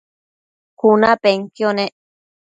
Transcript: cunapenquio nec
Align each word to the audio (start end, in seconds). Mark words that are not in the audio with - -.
cunapenquio 0.79 1.69
nec 1.77 1.93